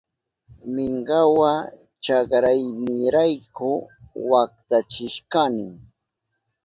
[0.73, 1.51] Minkawa
[2.03, 3.71] chakraynirayku
[4.29, 5.67] waktachishkani.